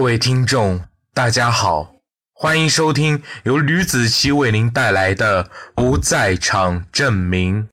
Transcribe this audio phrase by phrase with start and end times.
[0.00, 0.80] 各位听众，
[1.12, 1.92] 大家好，
[2.32, 7.64] 欢迎收听由吕子奇为您带来的《不在场证明》。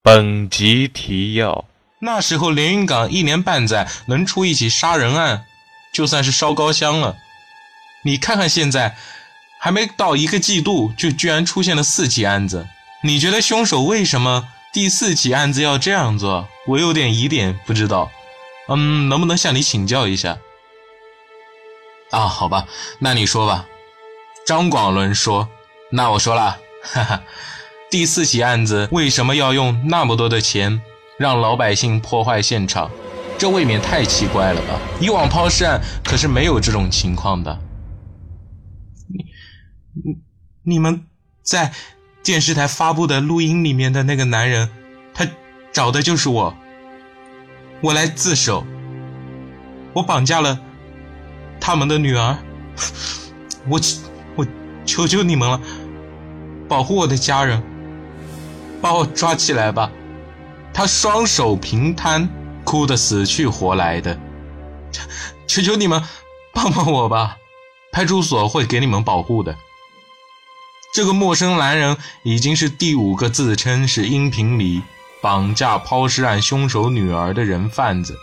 [0.00, 1.64] 本集提要：
[2.02, 5.44] 那时候连云港一年半载能出一起杀人案，
[5.92, 7.16] 就算是烧高香了。
[8.04, 8.96] 你看看现在，
[9.60, 12.68] 还没到一个季度，就居然出现了四起案子。
[13.02, 16.48] 你觉得凶手为什么第四起案子要这样做？
[16.68, 18.08] 我有点疑点，不知道。
[18.68, 20.38] 嗯，能不能向你请教一下？
[22.10, 22.66] 啊，好吧，
[22.98, 23.66] 那你说吧。
[24.44, 25.48] 张广伦说
[25.92, 27.22] ：“那我说了，哈哈，
[27.88, 30.82] 第四起案子为什么要用那么多的钱
[31.18, 32.90] 让老百姓破坏现场？
[33.38, 34.80] 这未免太奇怪了吧？
[35.00, 37.60] 以往抛尸案可是没有这种情况的。
[39.94, 40.18] 你、
[40.64, 41.06] 你、们
[41.42, 41.72] 在
[42.24, 44.68] 电视台发布的录音里面的那个男人，
[45.14, 45.28] 他
[45.72, 46.56] 找的就是我。
[47.82, 48.66] 我来自首，
[49.94, 50.60] 我绑架了。”
[51.60, 52.38] 他们的女儿，
[53.68, 53.80] 我
[54.36, 54.46] 我
[54.86, 55.60] 求求你们了，
[56.68, 57.62] 保护我的家人，
[58.80, 59.90] 把我抓起来吧！
[60.72, 62.28] 他双手平摊，
[62.64, 64.18] 哭得死去活来的，
[65.46, 66.02] 求求你们
[66.52, 67.36] 帮帮我吧！
[67.92, 69.56] 派出所会给你们保护的。
[70.94, 74.82] 这个陌生男人已经是第五个自称是音频里
[75.20, 78.16] 绑架抛尸案凶手女儿的人贩子。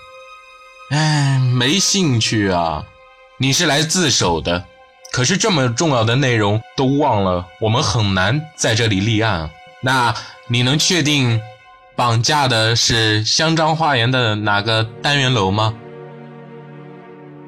[0.91, 2.85] 哎，没兴趣啊！
[3.39, 4.65] 你是来自首的，
[5.11, 9.47] 可是这么重要的内容都忘了，我们很难在这里立案。
[9.81, 10.11] 那
[10.47, 11.39] 你能确定
[11.95, 15.75] 绑架的是香樟花园的哪个单元楼吗？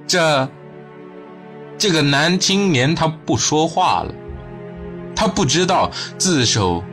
[0.05, 0.47] 这
[1.75, 4.13] 这个男青年他不说话了，
[5.15, 6.83] 他不知道自首、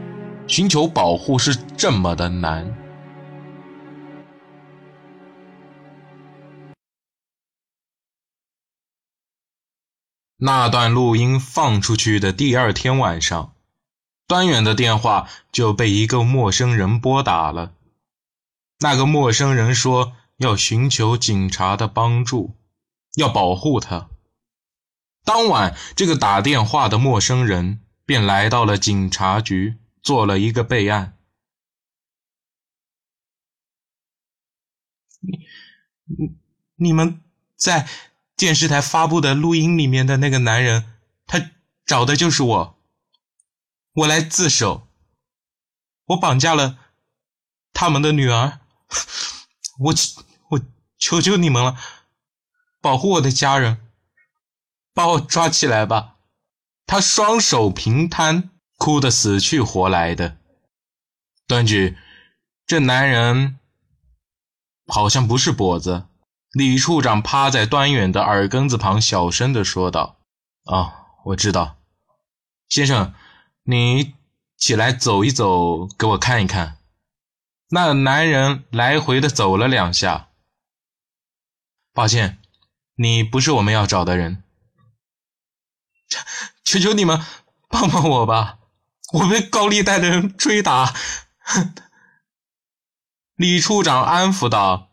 [0.46, 2.66] 寻求保护是这么的难。
[10.38, 13.54] 那段录音放出去的第二天晚上，
[14.26, 17.74] 端远的电话就被一个陌生人拨打了。
[18.80, 22.54] 那个陌生人说要寻求警察的帮助，
[23.14, 24.10] 要保护他。
[25.24, 31.16] 当晚，这个打电话的陌生人便来到了警察局，做了一个备案。
[35.20, 35.38] 你、
[36.04, 36.36] 你、
[36.74, 37.22] 你们
[37.56, 37.88] 在？
[38.36, 40.94] 电视台发布的录音里面的那个男人，
[41.26, 41.50] 他
[41.86, 42.78] 找的就是我。
[43.94, 44.86] 我来自首，
[46.04, 46.78] 我绑架了
[47.72, 48.60] 他们的女儿，
[49.78, 49.94] 我
[50.50, 50.60] 我
[50.98, 51.78] 求求你们了，
[52.82, 53.80] 保护我的家人，
[54.92, 56.16] 把我抓起来吧！
[56.84, 60.36] 他双手平摊，哭得死去活来的。
[61.46, 61.96] 段局，
[62.66, 63.58] 这男人
[64.86, 66.06] 好像不是跛子。
[66.56, 70.16] 李处长趴在端远的耳根子旁，小声的说道
[70.64, 71.76] ：“啊，我知道，
[72.66, 73.12] 先生，
[73.64, 74.14] 你
[74.56, 76.78] 起来走一走，给我看一看。”
[77.68, 80.28] 那男人来回的走了两下。
[81.92, 82.38] 抱歉，
[82.94, 84.42] 你不是我们要找的人。
[86.64, 87.22] 求求你们
[87.68, 88.60] 帮帮我吧，
[89.12, 90.94] 我被高利贷的人追打。
[93.34, 94.85] 李处长安抚道。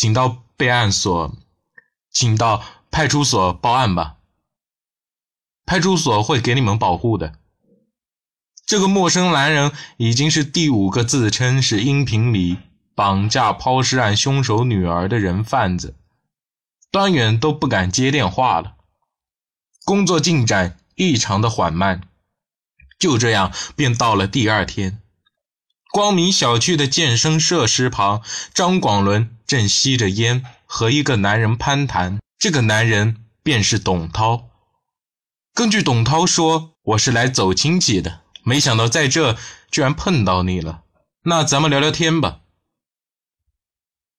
[0.00, 1.36] 请到备案所，
[2.10, 4.16] 请到派出所报案吧。
[5.66, 7.34] 派出所会给你们保护的。
[8.64, 12.56] 这个陌生男人已经是第五个自称是音频里
[12.94, 15.94] 绑架抛尸案凶手女儿的人贩子，
[16.90, 18.76] 端远都不敢接电话了。
[19.84, 22.08] 工作进展异常的缓慢，
[22.98, 25.02] 就这样便到了第二天。
[25.92, 28.22] 光明小区的健身设施旁，
[28.54, 32.20] 张广伦正吸着烟，和一个男人攀谈。
[32.38, 34.48] 这个男人便是董涛。
[35.52, 39.36] 根据董涛说，我是来走亲戚的，没想到在这
[39.68, 40.84] 居然碰到你了。
[41.24, 42.42] 那咱们聊聊天吧。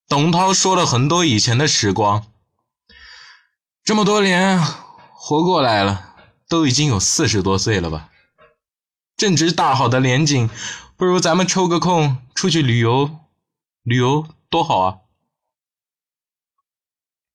[0.09, 2.25] 董涛说了很多以前的时光，
[3.85, 4.61] 这么多年
[5.13, 6.13] 活过来了，
[6.49, 8.09] 都已经有四十多岁了吧？
[9.15, 10.49] 正值大好的年景。
[10.97, 13.17] 不如咱们抽个空出去旅游，
[13.83, 14.97] 旅游多好啊！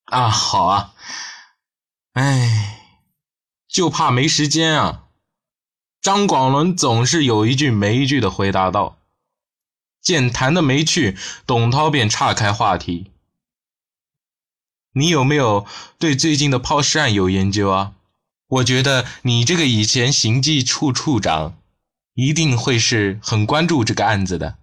[0.06, 0.94] 啊，好啊！
[2.12, 2.90] 哎，
[3.68, 5.04] 就怕没时间啊！
[6.00, 8.98] 张广伦总是有一句没一句的回答道。
[10.00, 11.16] 见谈的没趣，
[11.46, 13.10] 董涛便岔开话题
[14.94, 15.66] ：“你有没有
[15.98, 17.94] 对最近的抛尸案有研究啊？
[18.46, 21.58] 我觉得你这个以前刑技处处长。”
[22.18, 24.56] 一定会是很关注这个案子的，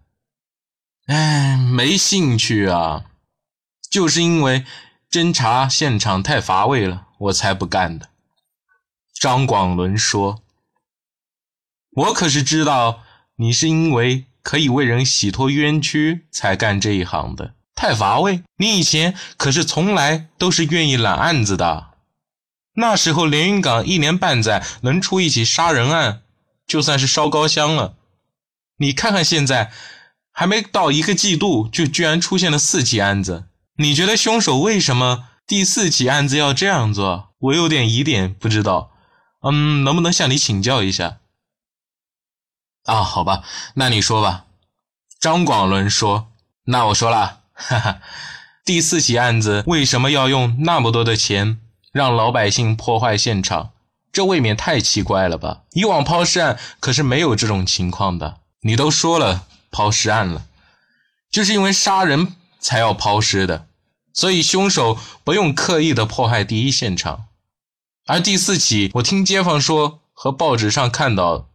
[1.06, 3.06] 哎，没兴趣啊，
[3.92, 4.66] 就是因为
[5.14, 8.10] 侦查现场太乏味了，我才不干的。
[9.14, 10.42] 张广伦说
[11.94, 13.04] ：“我可是知道
[13.36, 17.54] 你是因为可以为人洗脱冤屈才干这一行的。
[17.76, 18.42] 太乏味？
[18.58, 21.92] 你以前可是从来都是愿意揽案子的。
[22.74, 26.24] 那时候连云港一年半载能出一起杀人案，
[26.66, 27.98] 就算是烧高香了。
[28.78, 29.72] 你看看现在，
[30.32, 33.50] 还没到一个季度，就居然出现了四起案子。
[33.78, 37.30] 你觉得凶手为什么第四起案子要这样做？
[37.40, 38.92] 我有点疑点，不知道。”
[39.46, 41.18] 嗯，能不能向你请教一下？
[42.86, 43.44] 啊，好吧，
[43.76, 44.46] 那你说吧。
[45.20, 46.32] 张广伦说
[46.68, 48.00] ：“那我说了，哈哈，
[48.64, 51.60] 第四起案子为什么要用那么多的钱
[51.92, 53.72] 让老百姓破坏现场？
[54.14, 55.64] 这未免太奇怪了吧？
[55.72, 58.38] 以往抛尸案可是没有这种情况的。
[58.62, 60.46] 你都说了抛尸案了，
[61.30, 63.68] 就是因为杀人才要抛尸的，
[64.14, 67.26] 所以凶手不用刻意的破坏第一现场。”
[68.08, 71.50] 而第四起，我听街坊说和报纸上看到，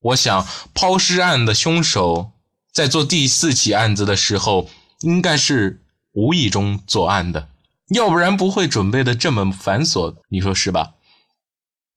[0.00, 2.32] 我想抛尸案的凶手
[2.72, 4.70] 在做第四起案子的时候，
[5.00, 5.82] 应该是
[6.12, 7.48] 无意中作案的，
[7.88, 10.94] 要不然不会准备的这么繁琐，你说是吧？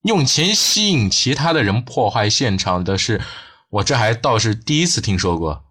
[0.01, 3.21] 用钱吸引其他的人破坏现场的事，
[3.69, 5.63] 我这还倒是第一次听说过。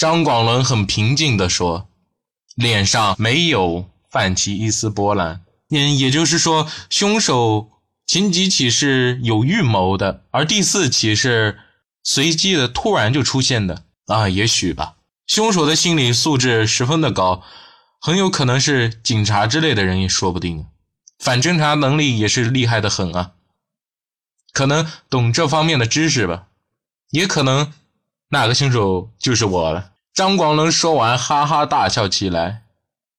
[0.00, 1.86] 张广伦很平静地说，
[2.54, 5.42] 脸上没有泛起一丝波澜。
[5.68, 7.70] 嗯，也就是说，凶手
[8.06, 11.58] 前几起是有预谋的，而第四起是
[12.02, 14.94] 随机的、突然就出现的啊，也许吧。
[15.26, 17.42] 凶手的心理素质十分的高，
[18.00, 20.64] 很有可能是警察之类的人也说不定。
[21.18, 23.32] 反侦查能力也是厉害的很啊，
[24.54, 26.46] 可能懂这方面的知识吧，
[27.10, 27.70] 也可能
[28.30, 29.92] 那个凶手就是我了。
[30.12, 32.62] 张广伦说完，哈哈大笑起来，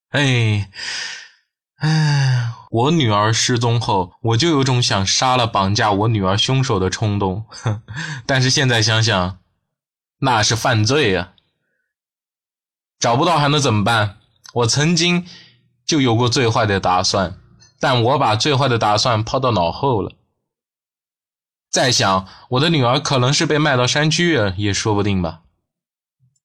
[0.10, 0.70] 哎。
[1.78, 7.46] 唉，我女儿失踪后，我就有种想杀了绑架我女儿凶手的冲动。
[8.28, 9.40] 但是现在想想，
[10.20, 11.32] 那是犯罪呀！
[13.00, 14.18] 找不到还能怎么办？
[14.54, 15.26] 我曾经
[15.84, 17.40] 就有过最坏的打算，
[17.80, 20.12] 但我把最坏的打算抛到脑后了。
[21.72, 25.42] 再想，我的女儿可能是被卖到山区了，也说不定吧。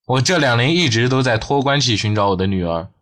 [0.07, 2.93] 我这两年一直都在托关系寻找我的女儿。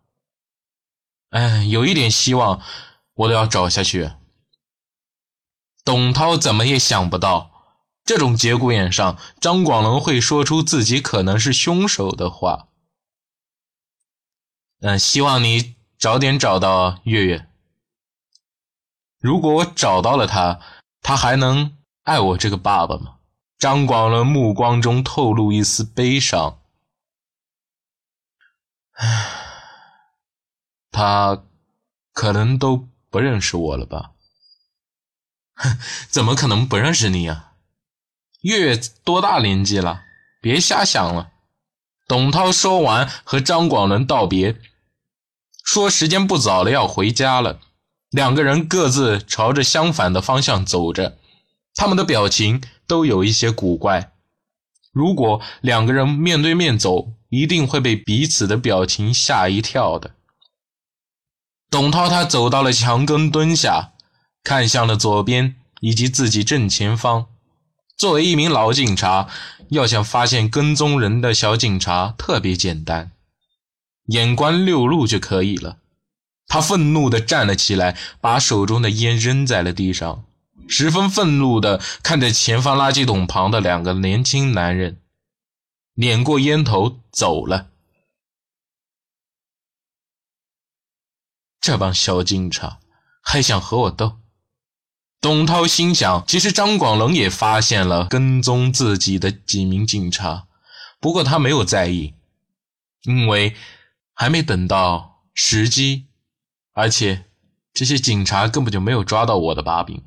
[1.28, 2.62] 哎，有一点希望，
[3.12, 4.12] 我都要找下去。
[5.84, 7.50] 董涛怎么也想不到，
[8.06, 12.68] 这种节骨眼上，张广龙会说出自己可能是凶手的话。
[14.80, 17.46] 嗯，希望你早点找到月月。
[19.20, 20.60] 如果我找到了他，
[21.02, 23.16] 他还能爱我这个爸爸吗？
[23.58, 26.60] 张广伦目光中透露一丝悲伤。
[28.92, 29.30] 唉。
[30.90, 31.42] 他
[32.12, 34.12] 可能都不认识我了吧？
[35.54, 35.78] 哼，
[36.08, 37.54] 怎么可能不认识你啊？
[38.42, 40.04] 月月多大年纪了？
[40.40, 41.32] 别瞎想了。
[42.06, 44.60] 董涛说完，和张广伦道别，
[45.64, 47.58] 说时间不早了，要回家了。
[48.10, 51.18] 两个人各自朝着相反的方向走着，
[51.74, 54.12] 他们的表情都有一些古怪。
[54.92, 60.14] 如果两个人面对面走，一定会被彼此的表情吓一跳的。
[61.68, 63.94] 董涛他走到了墙根，蹲下，
[64.44, 67.26] 看向了左边以及自己正前方。
[67.96, 69.28] 作为一名老警察，
[69.70, 73.10] 要想发现跟踪人的小警察特别简单，
[74.06, 75.78] 眼观六路就可以了。
[76.46, 80.24] 他愤怒地站了起来，把手中的烟扔在了地上，
[80.68, 85.00] 十分愤怒地看着前方垃圾桶旁的两个年轻男人，
[85.94, 87.70] 捻过烟头走了。
[91.60, 92.78] 这帮小警察
[93.22, 94.18] 还想和我斗？
[95.20, 96.22] 董涛心想。
[96.26, 100.46] 其实张广龙也发现了跟踪自己的几名警察，
[101.00, 102.12] 不过他没有在意，
[103.04, 103.56] 因为
[104.12, 106.08] 还没等到时机，
[106.74, 107.24] 而且
[107.72, 110.02] 这些警察根本就没有抓到我的把柄。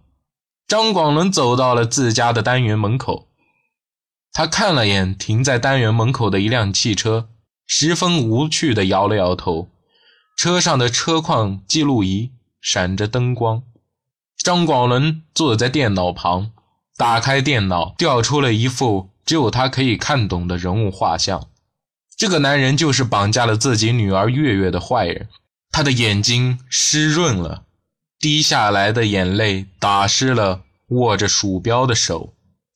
[0.67, 3.29] 张广伦走到了自家的单元门口，
[4.33, 7.29] 他看了眼停在单元门口的一辆汽车，
[7.65, 9.69] 十分无趣地摇了摇头。
[10.36, 13.63] 车上的车况记录仪闪着灯光，
[14.43, 16.51] 张广伦坐在电脑旁，
[16.97, 21.47] 打开电脑，调出了一幅只有他可以看懂的人物画像。
[22.17, 25.29] 这个男人就是绑架了自己女儿月月的坏人。
[25.71, 27.63] 他的眼睛湿润了，
[28.19, 32.33] 滴下来的眼泪打湿了握着鼠标的手。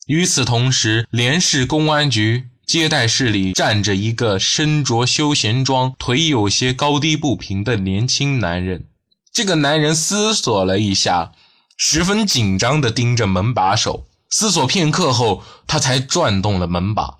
[0.07, 2.47] 与此同时，连市公安局。
[2.63, 8.85] 接待室里站着一个身着休闲装、腿有些高低不平的年轻男人。
[9.33, 11.33] 这个男人思索了一下，
[11.75, 14.05] 十分紧张地盯着门把手。
[14.29, 17.17] 思索片刻后，他才转动了门把。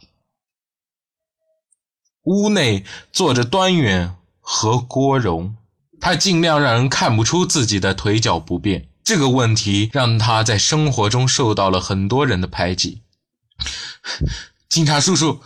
[2.23, 5.57] 屋内坐着端远和郭荣，
[6.01, 8.89] 他尽量让人看不出自己的腿脚不便。
[9.03, 13.01] 这个问题让他在生活中受到了很多人的排挤。
[14.67, 15.41] 警察叔叔，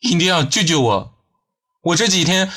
[0.00, 1.14] 一定要救救我！
[1.82, 2.50] 我这几天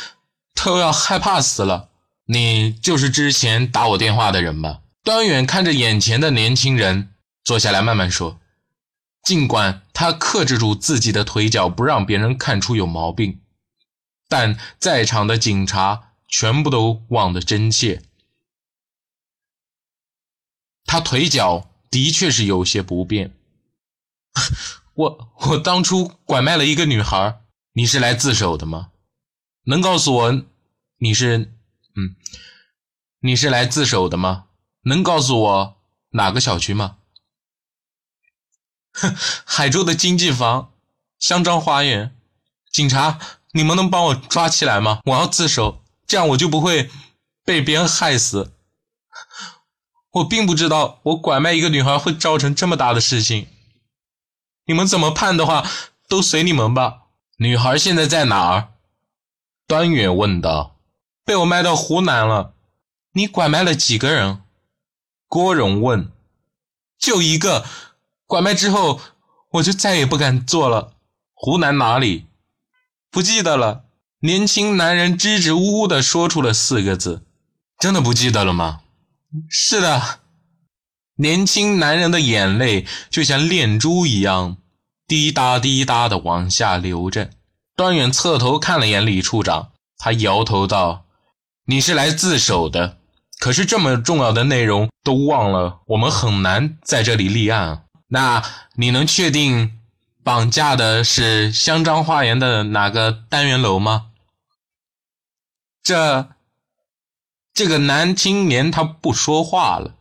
[0.56, 1.90] 都要害怕死了。
[2.26, 4.80] 你就是之前打我电话的人吧？
[5.04, 7.10] 端远看着眼前的年轻人，
[7.44, 8.40] 坐下来慢慢说。
[9.24, 13.40] 尽管他克制住自己的腿脚，不让别人看出有毛病，
[14.30, 18.02] 但在场的警察全部都望得真切。
[20.86, 23.36] 他腿脚的确是有些不便。
[24.96, 27.42] 我我当初拐卖了一个女孩，
[27.74, 28.92] 你是来自首的吗？
[29.66, 30.44] 能告诉我
[30.98, 31.54] 你是
[31.96, 32.16] 嗯，
[33.20, 34.48] 你是来自首的吗？
[34.84, 35.78] 能告诉我
[36.12, 36.98] 哪个小区吗？
[38.94, 40.74] 哼， 海州的经济房，
[41.20, 42.16] 香樟花园。
[42.72, 43.20] 警察，
[43.52, 45.02] 你们能帮我抓起来吗？
[45.06, 45.81] 我要自首，
[46.12, 46.92] 这样我就不会
[47.46, 48.52] 被别人害死。
[50.12, 53.48] 我并不知道我拐卖一个女孩会造成这么大的事情。
[54.66, 55.66] 你们怎么判的话，
[56.10, 57.04] 都随你们吧。
[57.38, 58.74] 女孩现在在哪儿？
[59.66, 60.76] 端远问道。
[61.24, 62.56] 被我卖到湖南了。
[63.14, 64.44] 你拐卖了几个人？
[65.30, 66.12] 郭荣问。
[67.00, 67.66] 就一个。
[68.26, 69.00] 拐卖之后，
[69.52, 70.92] 我就再也不敢做了。
[71.34, 72.26] 湖南哪里？
[73.10, 73.86] 不记得了。
[74.24, 77.26] 年轻男人支支吾吾地说出了四个字
[77.82, 78.82] ：“真的不记得了吗？”
[79.50, 80.20] 是的。
[81.16, 84.58] 年轻男人的眼泪就像链珠一样，
[85.08, 87.32] 滴答滴答地往下流着。
[87.76, 91.06] 端远侧头看了眼李处长，他摇头道
[91.66, 92.98] ：“你是来自首的，
[93.40, 98.44] 可是这么重要的内容都忘了，我们很难在这里立案。”那
[98.76, 99.80] 你能确定
[100.24, 104.10] 绑架的是香樟花园的哪个单元楼吗？
[105.84, 106.30] 这
[107.54, 109.96] 这个男青年他不说话了，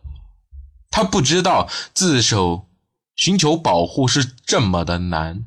[0.89, 2.67] 他不知道自首、
[3.15, 5.45] 寻求保护是这么的难。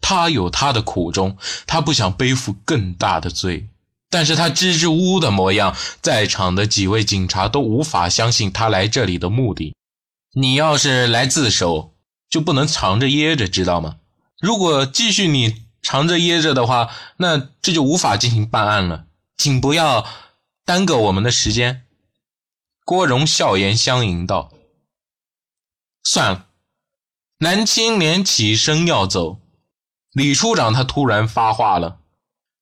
[0.00, 1.36] 他有他的苦衷，
[1.66, 3.68] 他不想背负更大的罪，
[4.08, 9.76] 但是他支支吾吾的模样，在场的几位警察都无法相信他来这里的目的。
[10.32, 11.94] 你要是来自首，
[12.28, 13.98] 就不能藏着掖着，知道吗？
[14.40, 19.06] 如果继续你藏着掖着的话，那这就无法进行办案了。
[19.36, 20.06] 请不要
[20.64, 21.84] 耽搁我们的时间。”
[22.86, 24.52] 郭荣笑颜相迎道。
[26.04, 26.46] “算了。”
[27.42, 29.40] 男青年起身要走，
[30.12, 31.98] 李处长他突然发话了：“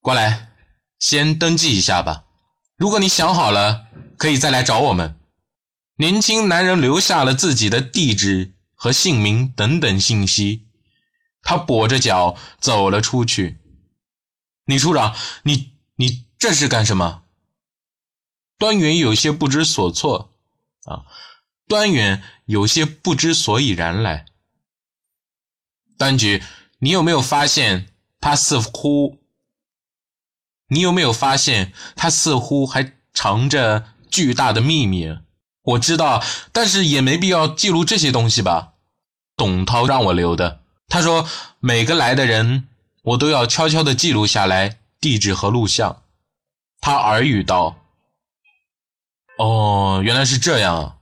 [0.00, 0.52] 过来，
[0.98, 2.24] 先登记一下吧。
[2.76, 5.20] 如果你想好了，可以再来找我们。”
[6.00, 10.67] 年轻男人留下了自己的地址和姓名等等信息，
[11.48, 13.56] 他跛着脚走了出去。
[14.66, 17.22] 李处长，你你这是干什么？
[18.58, 20.34] 端远有些不知所措。
[20.84, 21.06] 啊，
[21.66, 24.26] 端远有些不知所以然来。
[25.96, 26.42] 端局，
[26.80, 27.86] 你有没有发现
[28.20, 29.16] 他似乎？
[30.66, 35.16] 你有没有发现他似乎还藏着巨大的秘密？
[35.62, 38.74] 我知道，但是也没必要记录这些东西吧？
[39.34, 40.60] 董涛让我留的。
[40.88, 41.28] 他说
[41.60, 42.66] 每个来的人，
[43.02, 46.02] 我都要悄悄地记录下来地址和录像。
[46.80, 47.76] 他耳语道
[49.38, 50.98] ：“哦，原来是这样。”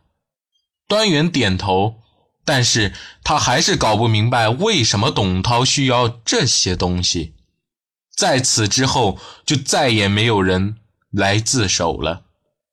[0.88, 2.02] 端远点头，
[2.44, 2.92] 但是
[3.24, 7.34] 他还是搞不明白为什么董涛需要这些东西。
[8.14, 10.76] 在此之后，就再也没有人
[11.10, 12.24] 来自首了。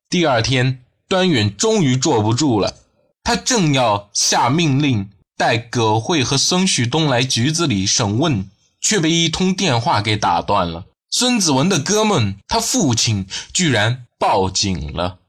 [0.10, 0.80] 第二天。
[1.06, 2.76] 端远终于坐不住了，
[3.24, 8.50] 他正要下命令待葛慧和孙旭东来局子里审问，
[8.80, 10.86] 却被一通电话给打断了。
[11.10, 15.20] 孙子文的哥们，他父亲居然报警了。